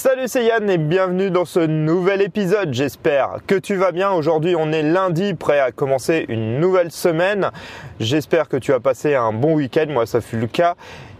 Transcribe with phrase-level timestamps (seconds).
[0.00, 2.72] Salut c'est Yann et bienvenue dans ce nouvel épisode.
[2.72, 4.12] J'espère que tu vas bien.
[4.12, 7.50] Aujourd'hui on est lundi, prêt à commencer une nouvelle semaine.
[7.98, 9.86] J'espère que tu as passé un bon week-end.
[9.88, 10.76] Moi ça fut le cas.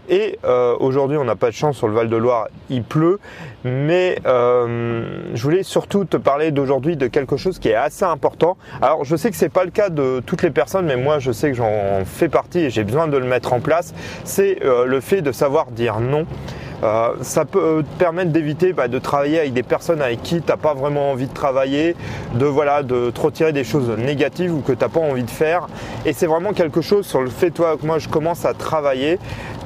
[0.07, 3.19] Et euh, aujourd'hui on n'a pas de chance sur le Val de Loire, il pleut.
[3.65, 8.55] Mais euh, je voulais surtout te parler d'aujourd'hui de quelque chose qui est assez important.
[8.81, 11.33] Alors je sais que c'est pas le cas de toutes les personnes, mais moi je
[11.33, 13.93] sais que j'en fais partie et j'ai besoin de le mettre en place.
[14.23, 16.25] C'est euh, le fait de savoir dire non.
[16.83, 20.47] Euh, ça peut te permettre d'éviter bah, de travailler avec des personnes avec qui tu
[20.47, 21.95] n'as pas vraiment envie de travailler,
[22.35, 25.29] de voilà, de te retirer des choses négatives ou que tu n'as pas envie de
[25.29, 25.67] faire.
[26.05, 29.19] Et c'est vraiment quelque chose sur le fait toi que moi je commence à travailler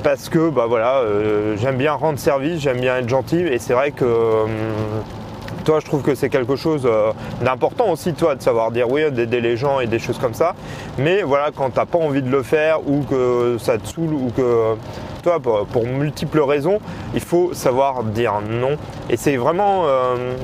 [0.04, 3.74] parce que bah voilà, euh, j'aime bien rendre service, j'aime bien être gentil et c'est
[3.74, 4.50] vrai que hum,
[5.64, 9.12] toi, je trouve que c'est quelque chose euh, d'important aussi, toi, de savoir dire oui,
[9.12, 10.56] d'aider les gens et des choses comme ça.
[10.98, 14.32] Mais voilà, quand t'as pas envie de le faire ou que ça te saoule ou
[14.36, 14.76] que
[15.24, 16.80] toi, pour, multiples raisons,
[17.14, 18.78] il faut savoir dire non.
[19.10, 20.36] Et c'est vraiment, euh,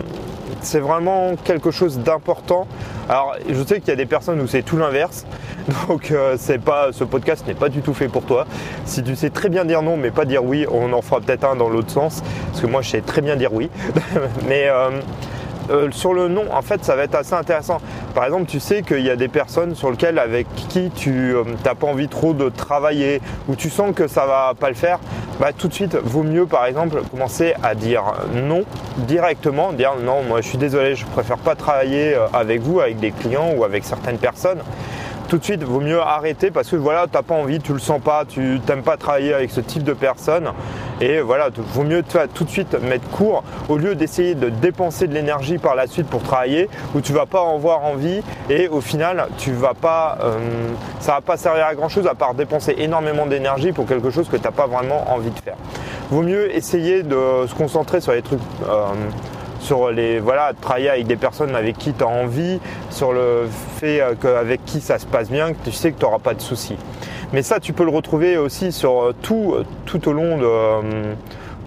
[0.62, 2.66] c'est vraiment quelque chose d'important.
[3.09, 5.26] Alors, je sais qu'il y a des personnes où c'est tout l'inverse.
[5.88, 8.45] Donc, euh, ce podcast n'est pas du tout fait pour toi.
[8.86, 11.45] Si tu sais très bien dire non, mais pas dire oui, on en fera peut-être
[11.45, 12.22] un dans l'autre sens.
[12.48, 13.70] Parce que moi, je sais très bien dire oui.
[14.48, 15.02] mais euh,
[15.70, 17.80] euh, sur le nom, en fait, ça va être assez intéressant.
[18.16, 21.11] Par exemple, tu sais qu'il y a des personnes sur lesquelles avec qui tu
[21.64, 24.76] n'as euh, pas envie trop de travailler ou tu sens que ça va pas le
[24.76, 25.00] faire.
[25.39, 28.64] Bah, tout de suite, vaut mieux, par exemple, commencer à dire non
[28.98, 33.11] directement, dire non, moi, je suis désolé, je préfère pas travailler avec vous, avec des
[33.11, 34.59] clients ou avec certaines personnes
[35.30, 38.02] tout de suite, vaut mieux arrêter parce que voilà, t'as pas envie, tu le sens
[38.02, 40.49] pas, tu t'aimes pas travailler avec ce type de personnes.
[41.02, 45.13] Et voilà, vaut mieux tout de suite mettre court au lieu d'essayer de dépenser de
[45.13, 48.81] l'énergie par la suite pour travailler où tu vas pas en avoir envie et au
[48.81, 50.39] final, tu vas pas, euh,
[50.99, 54.27] ça va pas servir à grand chose à part dépenser énormément d'énergie pour quelque chose
[54.27, 55.58] que tu n'as pas vraiment envie de faire.
[56.09, 58.88] Vaut mieux essayer de se concentrer sur les trucs euh,
[59.59, 64.02] sur les voilà travailler avec des personnes avec qui tu as envie, sur le fait
[64.02, 66.42] euh, qu'avec qui ça se passe bien, que tu sais que tu n'auras pas de
[66.42, 66.77] soucis.
[67.31, 71.14] Mais ça, tu peux le retrouver aussi sur euh, tout, euh, tout au long de,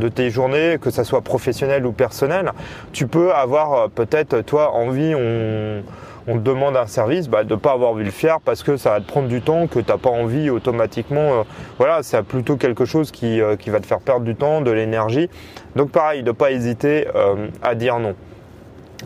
[0.01, 2.53] de tes journées, que ça soit professionnel ou personnel.
[2.93, 5.83] Tu peux avoir peut-être toi envie, on
[6.27, 8.77] on te demande un service, bah, de ne pas avoir de le faire parce que
[8.77, 11.41] ça va te prendre du temps, que tu n'as pas envie automatiquement.
[11.41, 11.43] Euh,
[11.79, 14.71] voilà, c'est plutôt quelque chose qui, euh, qui, va te faire perdre du temps, de
[14.71, 15.29] l'énergie.
[15.77, 18.15] Donc pareil, de ne pas hésiter euh, à dire non.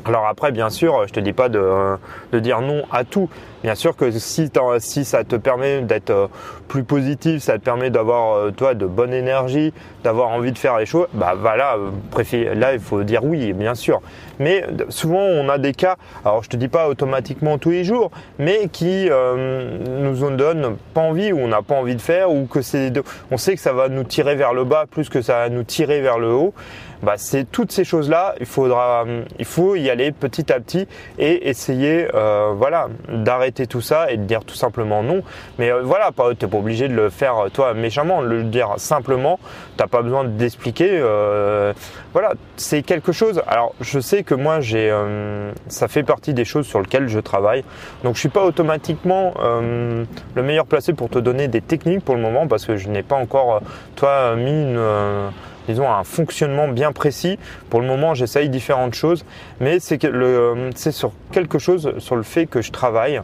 [0.05, 1.97] Alors après, bien sûr, je te dis pas de,
[2.34, 3.31] dire non à tout.
[3.62, 6.28] Bien sûr que si, si ça te permet d'être
[6.69, 9.72] plus positif, ça te permet d'avoir toi de bonne énergie,
[10.05, 11.78] d'avoir envie de faire les choses, bah voilà,
[12.55, 14.03] là il faut dire oui, bien sûr.
[14.38, 18.10] Mais souvent on a des cas, alors je te dis pas automatiquement tous les jours,
[18.38, 22.62] mais qui nous donnent pas envie ou on n'a pas envie de faire ou que
[22.62, 22.92] c'est,
[23.30, 25.64] on sait que ça va nous tirer vers le bas plus que ça va nous
[25.64, 26.54] tirer vers le haut.
[27.02, 29.04] Bah c'est toutes ces choses là, il faudra,
[29.38, 30.86] il faut y aller petit à petit
[31.18, 35.22] et essayer, voilà, d'arrêter tout ça et de dire tout simplement non.
[35.58, 38.74] Mais euh, voilà, tu n'es pas obligé de le faire euh, toi méchamment, le dire
[38.76, 39.38] simplement.
[39.76, 40.90] T'as pas besoin d'expliquer.
[40.92, 41.72] Euh,
[42.12, 43.42] voilà, c'est quelque chose.
[43.46, 44.90] Alors, je sais que moi, j'ai,
[45.68, 47.62] ça fait partie des choses sur lesquelles je travaille.
[48.04, 52.22] Donc, je suis pas automatiquement le meilleur placé pour te donner des techniques pour le
[52.22, 53.60] moment parce que je n'ai pas encore,
[53.96, 54.80] toi, mis une
[55.69, 57.38] disons un fonctionnement bien précis.
[57.71, 59.25] Pour le moment, j'essaye différentes choses,
[59.60, 63.21] mais c'est sur quelque chose sur le fait que je travaille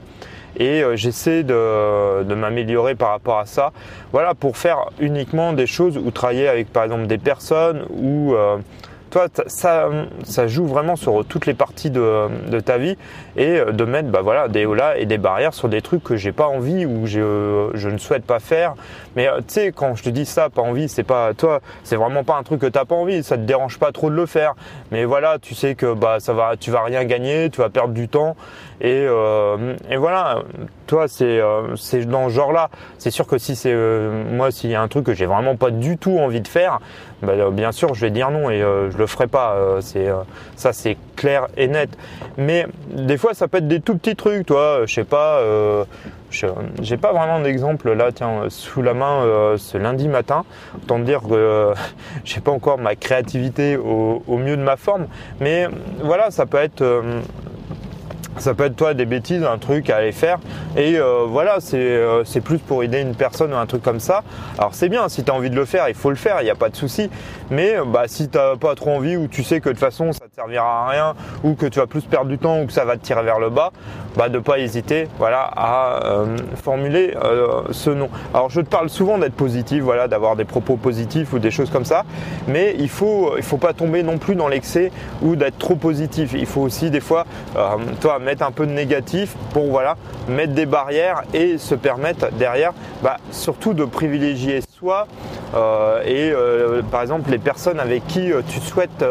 [0.56, 3.72] et euh, j'essaie de, de m'améliorer par rapport à ça.
[4.12, 8.58] Voilà, pour faire uniquement des choses ou travailler avec par exemple des personnes ou euh,
[9.12, 9.90] toi, ça,
[10.24, 12.96] ça joue vraiment sur toutes les parties de, ta vie
[13.36, 16.16] et euh, de mettre bah voilà, des holas et des barrières sur des trucs que
[16.16, 18.74] j'ai pas envie ou je, je ne souhaite pas faire.
[19.14, 21.96] Mais euh, tu sais, quand je te dis ça, pas envie, c'est pas toi, c'est
[21.96, 24.24] vraiment pas un truc que t'as pas envie, ça te dérange pas trop de le
[24.24, 24.54] faire.
[24.90, 27.92] Mais voilà, tu sais que bah ça va, tu vas rien gagner, tu vas perdre
[27.92, 28.34] du temps
[28.80, 30.42] et, euh, et voilà,
[30.86, 31.38] toi c'est
[31.76, 32.70] c'est dans ce genre-là.
[32.96, 35.70] C'est sûr que si c'est moi s'il y a un truc que j'ai vraiment pas
[35.70, 36.80] du tout envie de faire,
[37.22, 39.78] bah, bien sûr je vais dire non et je le ferai pas.
[39.80, 40.08] c'est
[40.56, 41.90] ça c'est clair et net.
[42.36, 44.80] Mais des fois, ça peut être des tout petits trucs, toi.
[44.86, 45.38] Je sais pas.
[45.38, 45.84] Euh,
[46.80, 50.44] j'ai pas vraiment d'exemple là, tiens, sous la main euh, ce lundi matin.
[50.76, 51.74] Autant dire que euh,
[52.24, 55.06] j'ai pas encore ma créativité au, mieux de ma forme,
[55.40, 55.68] mais
[56.02, 56.82] voilà, ça peut être
[58.38, 60.38] ça peut être toi des bêtises, un truc à aller faire.
[60.76, 64.22] Et euh, voilà, euh, c'est plus pour aider une personne ou un truc comme ça.
[64.58, 66.44] Alors c'est bien, si tu as envie de le faire, il faut le faire, il
[66.44, 67.10] n'y a pas de souci.
[67.50, 70.12] Mais bah, si tu n'as pas trop envie ou tu sais que de toute façon
[70.12, 71.14] ça te servira à rien
[71.44, 73.38] ou que tu vas plus perdre du temps ou que ça va te tirer vers
[73.38, 73.70] le bas,
[74.16, 77.14] bah, de pas hésiter voilà, à euh, formuler
[77.70, 78.08] ce nom.
[78.32, 81.68] Alors je te parle souvent d'être positif, voilà, d'avoir des propos positifs ou des choses
[81.68, 82.04] comme ça.
[82.48, 84.90] Mais il faut, il faut pas tomber non plus dans l'excès
[85.20, 86.32] ou d'être trop positif.
[86.34, 87.26] Il faut aussi des fois,
[88.00, 89.96] toi, mettre un peu de négatif pour voilà,
[90.28, 96.82] mettre des barrières et se permettre derrière bah, surtout de privilégier soi euh, et euh,
[96.90, 99.04] par exemple les personnes avec qui euh, tu souhaites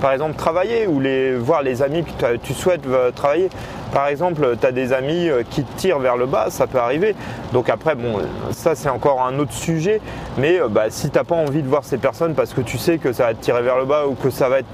[0.00, 2.82] par exemple travailler ou les voir les amis que tu souhaites
[3.14, 3.48] travailler.
[3.92, 7.14] Par exemple, tu as des amis qui te tirent vers le bas, ça peut arriver.
[7.54, 8.20] Donc après, bon,
[8.50, 10.02] ça c'est encore un autre sujet.
[10.36, 12.98] Mais bah, si tu n'as pas envie de voir ces personnes parce que tu sais
[12.98, 14.70] que ça va te tirer vers le bas ou que ça va être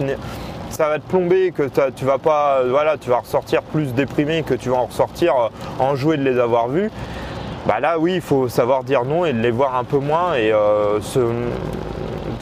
[0.76, 4.76] te plomber, que tu vas pas, voilà, tu vas ressortir plus déprimé que tu vas
[4.76, 5.48] en ressortir euh,
[5.78, 6.90] enjoué de les avoir vus.
[7.66, 10.52] Bah là, oui, il faut savoir dire non et les voir un peu moins et
[10.52, 10.98] euh,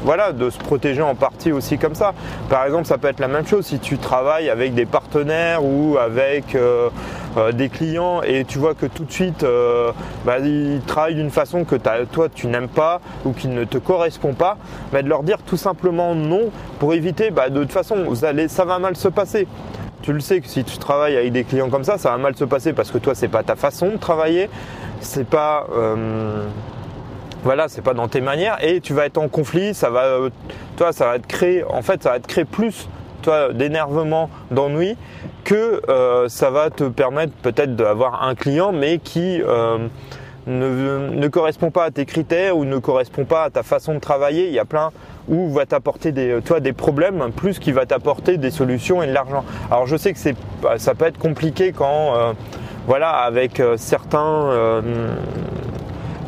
[0.03, 2.13] voilà, de se protéger en partie aussi comme ça.
[2.49, 5.97] Par exemple, ça peut être la même chose si tu travailles avec des partenaires ou
[5.97, 6.89] avec euh,
[7.37, 9.47] euh, des clients et tu vois que tout de suite
[10.25, 14.33] bah, ils travaillent d'une façon que toi tu n'aimes pas ou qui ne te correspond
[14.33, 14.57] pas,
[14.93, 18.49] bah, de leur dire tout simplement non pour éviter bah, de toute façon vous allez,
[18.49, 19.47] ça va mal se passer.
[20.03, 22.35] Tu le sais que si tu travailles avec des clients comme ça, ça va mal
[22.35, 24.51] se passer parce que toi c'est pas ta façon de travailler,
[25.03, 25.67] c'est pas
[27.45, 30.31] voilà, c'est pas dans tes manières et tu vas être en conflit, ça va, euh,
[30.77, 32.89] toi, ça va te créer, en fait, ça va te créer plus,
[33.23, 34.97] toi, d'énervement, d'ennui
[35.45, 39.89] que euh, ça va te permettre peut-être d'avoir un client, mais qui euh,
[40.47, 44.47] ne, correspond pas à tes critères ou ne correspond pas à ta façon de travailler.
[44.47, 44.91] Il y a plein
[45.29, 49.13] où va t'apporter des, toi, des problèmes plus qui va t'apporter des solutions et de
[49.13, 49.45] l'argent.
[49.69, 50.37] Alors je sais que c'est,
[50.79, 52.35] ça peut être compliqué quand,
[52.87, 54.83] voilà, avec certains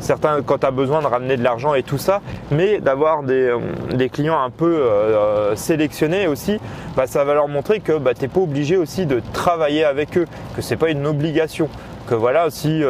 [0.04, 2.20] certains quand tu as besoin de ramener de l'argent et tout ça,
[2.50, 6.60] mais d'avoir des, euh, clients un peu euh, euh, sélectionnés aussi,
[6.96, 10.16] bah, ça va leur montrer que bah, tu n'es pas obligé aussi de travailler avec
[10.16, 11.68] eux, que c'est pas une obligation.
[12.06, 12.82] Que voilà, si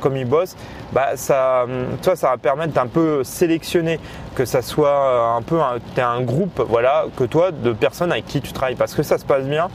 [0.00, 0.56] comme ils bossent,
[0.92, 1.66] bah, ça,
[2.00, 3.98] toi, ça va permettre d'un peu sélectionner,
[4.36, 5.58] que ça soit un peu,
[5.96, 9.18] tu un groupe, voilà, que toi, de personnes avec qui tu travailles, parce que ça
[9.18, 9.66] se passe bien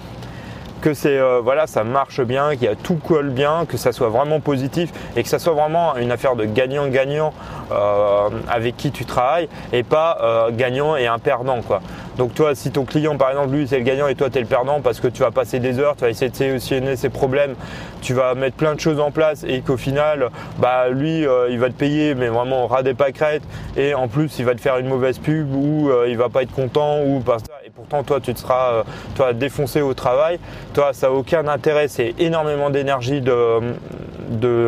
[0.81, 3.92] que c'est euh, voilà, ça marche bien, qu'il y a tout colle bien, que ça
[3.92, 7.33] soit vraiment positif et que ça soit vraiment une affaire de gagnant-gagnant
[7.72, 11.81] euh, avec qui tu travailles et pas euh, gagnant et un perdant quoi.
[12.18, 14.46] Donc toi, si ton client par exemple lui c'est le gagnant et toi tu le
[14.46, 17.56] perdant parce que tu vas passer des heures, tu vas essayer de solutionner ses problèmes,
[18.02, 20.30] tu vas mettre plein de choses en place et qu'au final,
[20.60, 23.44] bah lui il va te payer mais vraiment ras des pâquerettes
[23.78, 26.54] et en plus il va te faire une mauvaise pub ou il va pas être
[26.54, 27.38] content ou pas.
[27.66, 28.84] Et pourtant toi tu te seras
[29.16, 30.40] toi défoncé au travail.
[30.74, 33.60] Toi, ça n'a aucun intérêt, c'est énormément d'énergie de,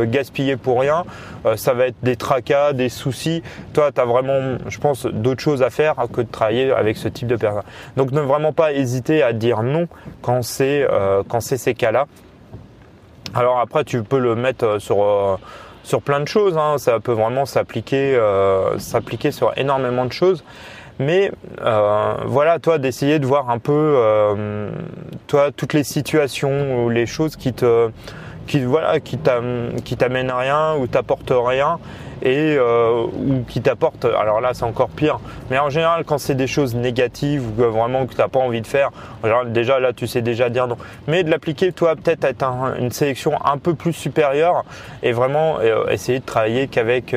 [0.05, 1.05] gaspiller pour rien.
[1.45, 3.43] Euh, ça va être des tracas, des soucis.
[3.73, 7.07] Toi, tu as vraiment, je pense, d'autres choses à faire que de travailler avec ce
[7.07, 7.63] type de personne.
[7.97, 9.87] Donc, ne vraiment pas hésiter à dire non
[10.21, 12.07] quand c'est euh, ces cas-là.
[13.33, 15.39] Alors après, tu peux le mettre euh,
[15.83, 16.57] sur plein de choses.
[16.57, 16.77] Hein.
[16.77, 18.17] Ça peut vraiment s'appliquer
[18.77, 20.43] s'appliquer sur énormément de choses.
[20.99, 23.97] Mais voilà, toi, d'essayer de voir un peu,
[25.27, 27.89] toi, toutes les situations ou les choses qui te,
[28.47, 31.79] qui voilà, qui t'amènent rien ou t'apportent rien
[32.21, 34.05] et euh, ou qui t'apportent.
[34.05, 35.19] Alors là, c'est encore pire.
[35.49, 38.67] Mais en général, quand c'est des choses négatives ou vraiment que t'as pas envie de
[38.67, 38.91] faire,
[39.47, 40.77] déjà là, tu sais déjà dire non.
[41.07, 42.45] Mais de l'appliquer, toi, peut-être être
[42.79, 44.63] une sélection un peu plus supérieure
[45.01, 45.59] et vraiment
[45.89, 47.13] essayer de travailler qu'avec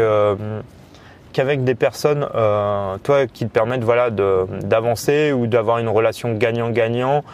[1.36, 7.24] qu'avec des personnes, euh, toi, qui te permettent voilà d'avancer ou d'avoir une relation gagnant-gagnant.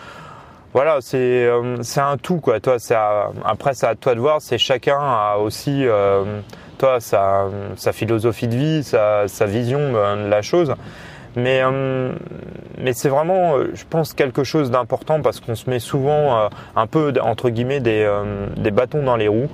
[0.74, 2.60] Voilà, c'est euh, c'est un tout quoi.
[2.60, 2.76] Toi,
[3.44, 4.40] après c'est à toi de voir.
[4.40, 6.40] C'est chacun a aussi euh,
[6.78, 10.74] toi sa, sa philosophie de vie, sa, sa vision de la chose.
[11.34, 11.62] Mais,
[12.76, 17.10] mais c'est vraiment, je pense, quelque chose d'important parce qu'on se met souvent un peu,
[17.22, 18.06] entre guillemets, des,
[18.58, 19.48] des bâtons dans les roues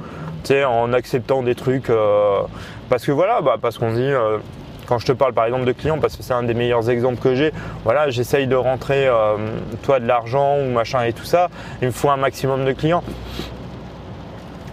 [0.67, 1.91] en acceptant des trucs.
[1.91, 2.41] Euh,
[2.89, 4.39] parce que voilà, bah, parce qu'on dit, euh,
[4.89, 7.21] quand je te parle par exemple de clients, parce que c'est un des meilleurs exemples
[7.21, 7.53] que j'ai,
[7.85, 9.37] voilà, j'essaye de rentrer, euh,
[9.83, 11.49] toi, de l'argent ou machin et tout ça,
[11.83, 13.03] il me faut un maximum de clients.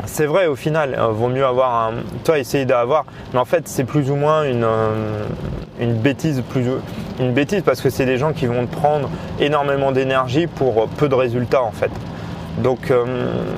[0.06, 1.94] C'est vrai au final, vaut mieux avoir un,
[2.24, 4.68] toi essayer d'avoir, mais en fait c'est plus ou moins une,
[5.80, 6.66] une bêtise, plus
[7.20, 11.10] une bêtise parce que c'est des gens qui vont te prendre énormément d'énergie pour peu
[11.10, 11.90] de résultats en fait.
[12.58, 13.06] Donc euh,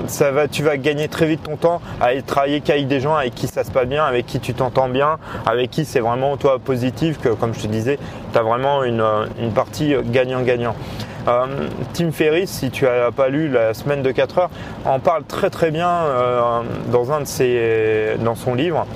[0.06, 3.34] ça va, tu vas gagner très vite ton temps à travailler qu'avec des gens avec
[3.34, 6.58] qui ça se passe bien, avec qui tu t'entends bien, avec qui c'est vraiment toi
[6.58, 7.98] positif, que comme je te disais,
[8.32, 10.74] tu as vraiment une, euh, partie gagnant-gagnant.
[11.92, 14.50] Tim Ferriss, si tu as pas lu la semaine de 4 heures,
[14.86, 15.90] en parle très très bien
[16.90, 18.86] dans un de ses, dans son livre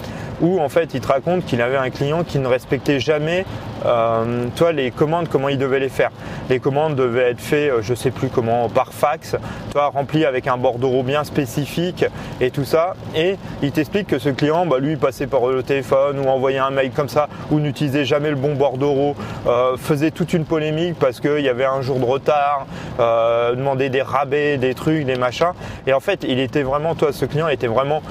[0.42, 3.46] où en fait il te raconte qu'il avait un client qui ne respectait jamais
[3.86, 6.10] euh, toi les commandes comment il devait les faire.
[6.50, 9.36] Les commandes devaient être faites euh, je sais plus comment par fax,
[9.72, 12.04] toi remplies avec un bordereau bien spécifique
[12.40, 12.94] et tout ça.
[13.14, 16.70] Et il t'explique que ce client bah, lui passait par le téléphone ou envoyait un
[16.70, 19.14] mail comme ça ou n'utilisait jamais le bon bordereau,
[19.46, 22.66] euh, faisait toute une polémique parce qu'il y avait un jour de retard,
[22.98, 25.52] demandait des rabais, des trucs, des machins.
[25.86, 28.02] Et en fait il était vraiment toi ce client était vraiment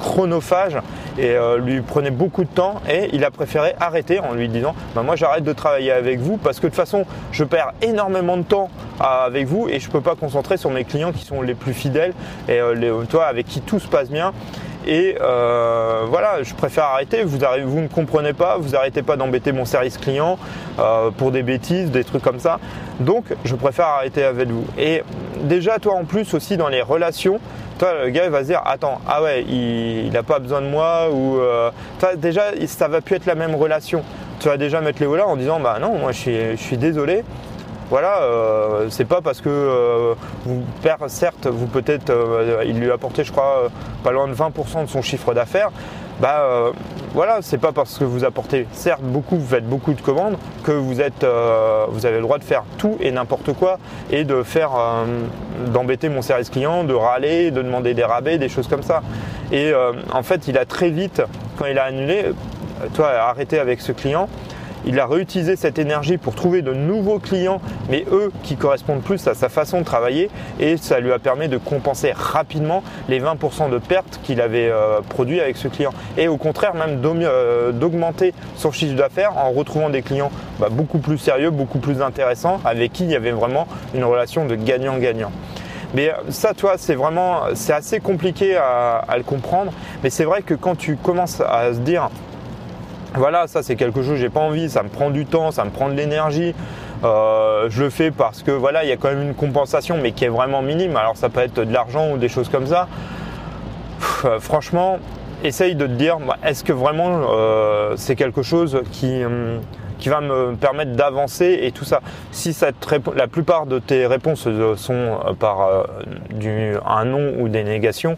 [0.00, 0.76] chronophage
[1.18, 4.74] et euh, lui prenait beaucoup de temps et il a préféré arrêter en lui disant
[4.94, 8.36] bah, moi j'arrête de travailler avec vous parce que de toute façon je perds énormément
[8.36, 8.68] de temps
[9.00, 12.12] avec vous et je peux pas concentrer sur mes clients qui sont les plus fidèles
[12.48, 12.74] et euh,
[13.26, 14.32] avec qui tout se passe bien
[14.86, 17.24] et euh, voilà, je préfère arrêter.
[17.24, 20.38] Vous ne vous me comprenez pas, vous arrêtez pas d'embêter mon service client
[20.78, 22.60] euh, pour des bêtises, des trucs comme ça.
[23.00, 24.64] Donc, je préfère arrêter avec vous.
[24.78, 25.02] Et
[25.42, 27.40] déjà, toi en plus aussi dans les relations,
[27.78, 31.10] toi le gars va se dire attends ah ouais il, n'a pas besoin de moi
[31.12, 31.70] ou euh,
[32.16, 34.02] déjà ça va plus être la même relation.
[34.40, 36.78] Tu vas déjà mettre les là en disant bah non moi je suis, je suis
[36.78, 37.22] désolé
[37.88, 40.14] voilà, euh, c'est pas parce que euh,
[40.44, 43.68] vous perdez, certes, vous peut-être, euh, il lui a je crois,
[44.02, 45.70] pas loin de 20% de son chiffre d'affaires.
[46.18, 46.72] Bah
[47.12, 50.72] voilà, c'est pas parce que vous apportez, certes, beaucoup, vous faites beaucoup de commandes, que
[50.72, 51.26] vous êtes,
[51.90, 53.78] vous avez le droit de faire tout et n'importe quoi
[54.10, 54.70] et de faire,
[55.66, 59.02] d'embêter mon service client, de râler, de demander des rabais, des choses comme ça.
[59.52, 59.72] Et
[60.10, 61.20] en fait, il a très vite,
[61.58, 62.32] quand il a annulé,
[62.94, 64.30] toi, arrêté avec ce client,
[64.86, 69.26] il a réutilisé cette énergie pour trouver de nouveaux clients, mais eux qui correspondent plus
[69.26, 73.68] à sa façon de travailler et ça lui a permis de compenser rapidement les 20%
[73.70, 75.92] de pertes qu'il avait euh, produit avec ce client.
[76.16, 80.98] Et au contraire, même euh, d'augmenter son chiffre d'affaires en retrouvant des clients bah, beaucoup
[80.98, 85.32] plus sérieux, beaucoup plus intéressants, avec qui il y avait vraiment une relation de gagnant-gagnant.
[85.94, 89.72] Mais euh, ça, toi, c'est vraiment, c'est assez compliqué à, à, le comprendre.
[90.04, 92.10] Mais c'est vrai que quand tu commences à se dire,
[93.14, 95.70] voilà, ça c'est quelque chose, j'ai pas envie, ça me prend du temps, ça me
[95.70, 96.54] prend de l'énergie.
[97.04, 100.12] Euh, je le fais parce que voilà, il y a quand même une compensation, mais
[100.12, 100.96] qui est vraiment minime.
[100.96, 102.88] Alors ça peut être de l'argent ou des choses comme ça.
[104.24, 104.98] Euh, franchement,
[105.44, 109.60] essaye de te dire, est-ce que vraiment euh, c'est quelque chose qui, hum,
[109.98, 112.00] qui va me permettre d'avancer et tout ça?
[112.32, 112.74] Si cette
[113.14, 115.86] la plupart de tes réponses sont par
[116.30, 118.16] du, un non ou des négations,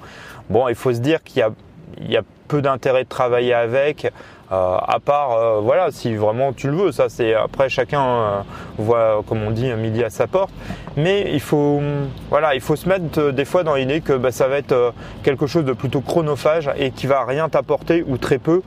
[0.51, 4.11] bon, il faut se dire qu'il y y a peu d'intérêt de travailler avec.
[4.51, 8.41] Euh, à part, euh, voilà, si vraiment tu le veux, ça c'est après chacun euh,
[8.79, 10.51] voit, comme on dit, midi à sa porte.
[10.99, 11.81] Mais il faut,
[12.29, 15.47] voilà, il faut se mettre des fois dans l'idée que bah, ça va être quelque
[15.47, 18.63] chose de plutôt chronophage et qui va rien t'apporter ou très peu.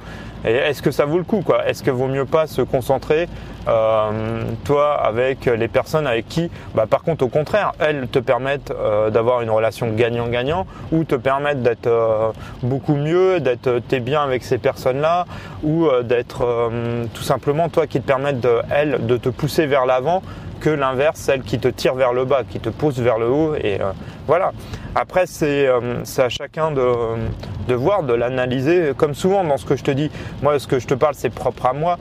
[0.46, 3.28] Et est-ce que ça vaut le coup Est-ce que vaut mieux pas se concentrer
[3.68, 8.72] euh, toi avec les personnes avec qui, bah, par contre au contraire, elles te permettent
[8.72, 12.32] euh, d'avoir une relation gagnant-gagnant ou te permettent d'être euh,
[12.64, 15.26] beaucoup mieux, d'être t'es bien avec ces personnes-là
[15.64, 16.72] ou d'être
[17.14, 20.24] tout simplement toi qui te permettent de elles de te pousser vers l'avant
[20.62, 23.56] que l'inverse, celle qui te tire vers le bas, qui te pousse vers le haut.
[23.56, 23.80] Et
[24.28, 24.54] voilà.
[24.96, 28.94] Après, c'est à chacun de, voir, de l'analyser.
[28.96, 30.10] Comme souvent dans ce que je te dis,
[30.42, 31.98] moi, ce que je te parle, c'est propre à moi.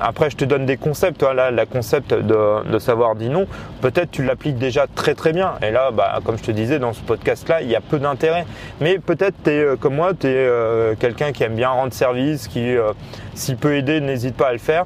[0.00, 1.18] Après, je te donne des concepts.
[1.18, 3.46] Toi, là, la concept de, savoir dire non,
[3.80, 5.54] peut-être tu l'appliques déjà très très bien.
[5.62, 8.46] Et là, bah, comme je te disais dans ce podcast-là, il y a peu d'intérêt.
[8.80, 11.92] Mais peut-être tu es euh, comme moi, tu es euh, quelqu'un qui aime bien rendre
[11.92, 12.92] service, qui, euh,
[13.34, 14.84] s'il peut aider, n'hésite pas à le faire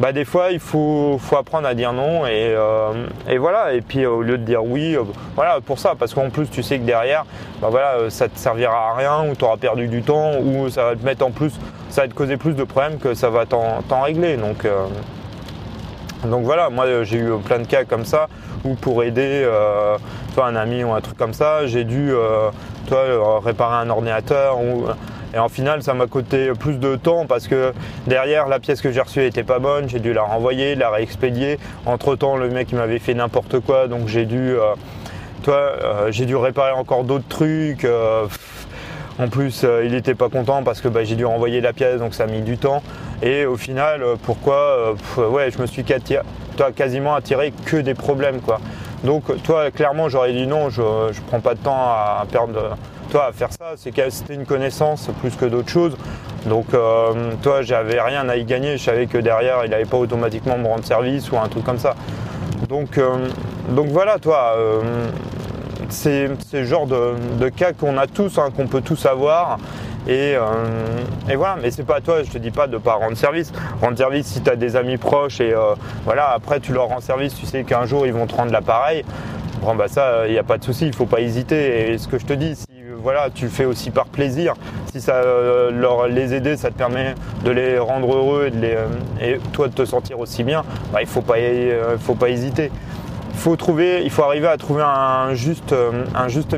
[0.00, 3.74] bah des fois il faut, faut apprendre à dire non et, euh, et voilà.
[3.74, 5.02] Et puis au lieu de dire oui euh,
[5.36, 5.94] voilà pour ça.
[5.96, 7.24] Parce qu'en plus tu sais que derrière
[7.60, 10.70] bah voilà euh, ça te servira à rien ou tu auras perdu du temps ou
[10.70, 11.52] ça va te mettre en plus
[11.90, 14.36] ça va te causer plus de problèmes que ça va t'en régler.
[14.38, 14.66] Donc
[16.24, 16.70] donc voilà.
[16.70, 18.28] Moi j'ai eu plein de cas comme ça
[18.64, 19.46] où pour aider
[20.34, 22.12] toi un ami ou un truc comme ça j'ai dû
[22.86, 24.86] toi réparer un ordinateur ou
[25.34, 27.72] et en final, ça m'a coûté plus de temps parce que
[28.06, 29.88] derrière, la pièce que j'ai reçue n'était pas bonne.
[29.88, 31.58] J'ai dû la renvoyer, la réexpédier.
[31.86, 34.74] Entre temps, le mec m'avait fait n'importe quoi, donc j'ai dû, euh,
[35.48, 37.84] euh, dû réparer encore d'autres trucs.
[37.84, 38.26] Euh,
[39.20, 42.14] en plus, il n'était pas content parce que bah, j'ai dû renvoyer la pièce, donc
[42.14, 42.82] ça a mis du temps.
[43.22, 48.60] Et au final, pourquoi Ouais, je me suis toi, quasiment attiré que des problèmes, quoi.
[49.04, 52.76] Donc, toi, clairement, j'aurais dit non, je ne prends pas de temps à perdre
[53.10, 55.96] toi à faire ça, c'est que c'était une connaissance plus que d'autres choses.
[56.46, 59.98] Donc euh, toi j'avais rien à y gagner, je savais que derrière il n'allait pas
[59.98, 61.94] automatiquement me rendre service ou un truc comme ça.
[62.68, 63.28] Donc, euh,
[63.70, 64.80] donc voilà toi, euh,
[65.88, 69.58] c'est le genre de, cas qu'on a tous, hein, qu'on peut tous avoir.
[70.08, 70.34] Et,
[71.28, 73.52] et voilà, mais c'est pas à toi, je te dis pas de pas rendre service.
[73.82, 75.54] Rendre service si tu as des amis proches et
[76.04, 79.04] voilà, après tu leur rends service, tu sais qu'un jour ils vont te rendre l'appareil.
[79.60, 81.92] Bon bah ça, il n'y a pas de souci, il faut pas hésiter.
[81.92, 82.64] Et ce que je te dis, si
[83.02, 84.54] voilà, tu le fais aussi par plaisir.
[84.92, 87.14] Si ça euh, leur les aider, ça te permet
[87.44, 91.24] de les rendre heureux et, euh, toi de te sentir aussi bien, bah, il faut
[91.30, 92.70] euh, faut pas hésiter
[93.40, 96.04] faut trouver, il faut arriver à trouver un juste, euh,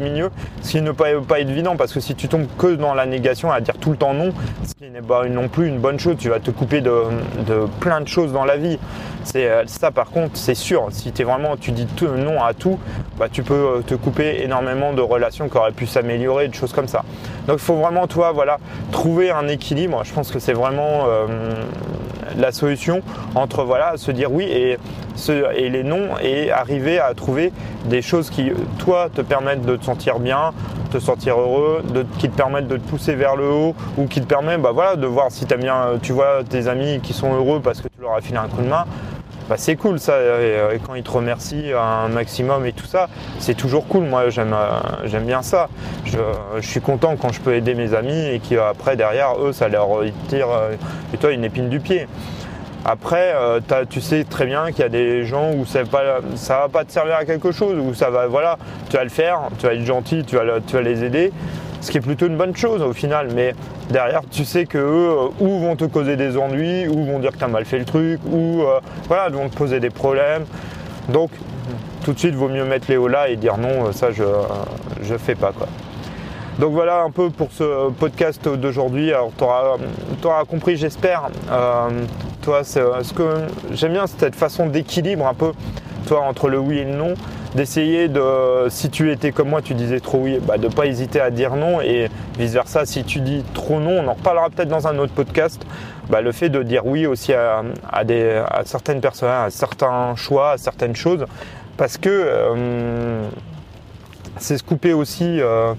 [0.00, 0.30] milieu,
[0.62, 3.06] ce qui ne peut pas être évident parce que si tu tombes que dans la
[3.06, 4.32] négation, à dire tout le temps non,
[4.66, 6.92] ce qui n'est pas non plus une bonne chose, tu vas te couper de,
[7.78, 8.78] plein de choses dans la vie.
[9.22, 10.88] C'est euh, ça par contre, c'est sûr.
[10.90, 12.80] Si es vraiment, tu dis non à tout,
[13.16, 16.72] bah, tu peux euh, te couper énormément de relations qui auraient pu s'améliorer, de choses
[16.72, 17.04] comme ça.
[17.46, 18.58] Donc il faut vraiment, toi, voilà,
[18.90, 20.02] trouver un équilibre.
[20.02, 21.06] Je pense que c'est vraiment
[22.36, 23.02] la solution
[23.34, 24.78] entre voilà, se dire oui et
[25.54, 27.52] et les noms et arriver à trouver
[27.84, 30.52] des choses qui, toi, te permettent de te sentir bien,
[30.90, 31.82] te sentir heureux,
[32.18, 35.06] qui te permettent de te pousser vers le haut ou qui te permettent bah, de
[35.06, 38.14] voir si tu bien, tu vois tes amis qui sont heureux parce que tu leur
[38.14, 38.84] as filé un coup de main.
[39.48, 43.08] Bah, c'est cool ça, et quand ils te remercient un maximum et tout ça,
[43.38, 44.04] c'est toujours cool.
[44.04, 45.68] Moi, j'aime, euh, bien ça.
[46.04, 46.18] Je,
[46.60, 49.88] suis content quand je peux aider mes amis et qu'après, derrière, eux, ça leur
[50.28, 50.74] tire, euh,
[51.12, 52.06] et toi, une épine du pied.
[52.84, 56.68] Après, euh, tu sais très bien qu'il y a des gens où ça va, va
[56.68, 58.58] pas te servir à quelque chose, où ça va, voilà,
[58.90, 61.32] tu vas le faire, tu vas être gentil, tu vas les aider,
[61.82, 63.28] ce qui est plutôt une bonne chose au final.
[63.34, 63.54] Mais
[63.90, 67.32] derrière, tu sais que eux, euh, ou vont te causer des ennuis, ou vont dire
[67.32, 70.44] que tu as mal fait le truc, ou euh, voilà, vont te poser des problèmes.
[71.10, 71.30] Donc,
[72.04, 74.24] tout de suite, vaut mieux mettre les hauts là et dire non, ça je,
[75.02, 75.68] je fais pas quoi.
[76.58, 79.12] Donc voilà un peu pour ce podcast d'aujourd'hui.
[79.12, 81.30] Alors tu auras, compris, j'espère.
[81.50, 81.88] Euh,
[82.42, 85.52] toi, ce que j'aime bien cette façon d'équilibre un peu,
[86.06, 87.14] toi, entre le oui et le non,
[87.54, 91.20] d'essayer de, si tu étais comme moi, tu disais trop oui, bah, de pas hésiter
[91.20, 92.86] à dire non et vice versa.
[92.86, 95.64] Si tu dis trop non, on en reparlera peut-être dans un autre podcast.
[96.08, 100.58] Bah, le fait de dire oui aussi à, à certaines personnes, à certains choix, à
[100.58, 101.26] certaines choses,
[101.76, 103.22] parce que euh,
[104.38, 105.40] c'est se couper aussi.
[105.40, 105.74] Euh,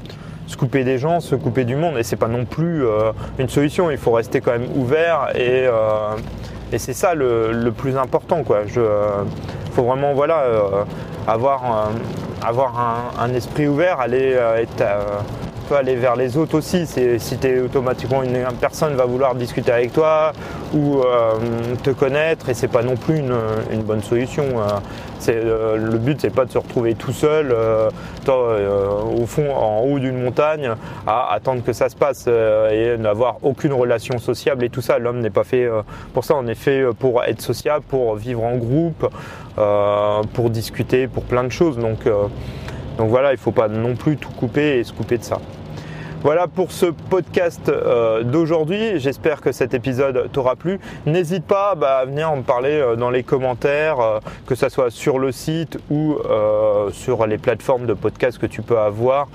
[0.45, 3.47] se couper des gens, se couper du monde, et c'est pas non plus euh, une
[3.47, 3.89] solution.
[3.89, 5.69] Il faut rester quand même ouvert et,
[6.73, 8.43] et c'est ça le, plus important.
[8.43, 8.63] Quoi.
[9.71, 10.43] Faut vraiment voilà
[11.27, 11.89] avoir
[12.45, 14.83] avoir un, esprit ouvert, aller être
[15.73, 16.85] aller vers les autres aussi.
[16.85, 20.33] Si tu es automatiquement une, personne va vouloir discuter avec toi
[20.73, 21.01] ou
[21.81, 23.35] te connaître et c'est pas non plus une,
[23.71, 24.43] une bonne solution.
[25.29, 27.89] Euh, le but, c'est pas de se retrouver tout seul, euh,
[28.27, 30.71] euh, au fond, en haut d'une montagne,
[31.07, 34.97] à attendre que ça se passe et n'avoir aucune relation sociable et tout ça.
[34.99, 35.69] L'homme n'est pas fait
[36.13, 36.35] pour ça.
[36.35, 39.07] On est fait pour être sociable, pour vivre en groupe,
[40.33, 41.77] pour discuter, plein de choses.
[41.77, 42.07] Donc,
[42.97, 45.39] donc voilà, il faut pas non plus tout couper et se couper de ça.
[46.23, 48.97] Voilà pour ce podcast euh, d'aujourd'hui.
[48.97, 50.79] J'espère que cet épisode t'aura plu.
[51.05, 54.89] N'hésite pas bah, à venir me parler euh, dans les commentaires, euh, que ce soit
[54.89, 56.15] sur le site ou
[56.93, 59.27] sur les plateformes de podcast que tu peux avoir.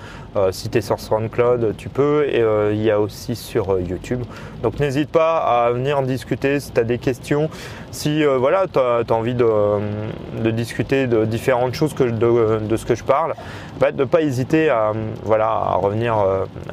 [0.51, 2.25] si tu es sur SoundCloud, tu peux.
[2.25, 4.23] Et il y a aussi sur YouTube.
[4.63, 7.51] Donc n'hésite pas à venir discuter si tu as des questions.
[7.91, 13.05] Si voilà, tu as, envie de, discuter de différentes choses que de, ce que je
[13.05, 13.35] parle,
[13.81, 16.17] bah, ne pas hésiter à, voilà, revenir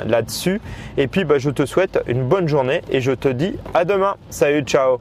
[0.06, 0.62] là-dessus.
[0.98, 4.16] Et puis bah, je te souhaite une bonne journée et je te dis à demain.
[4.30, 5.00] Salut, ciao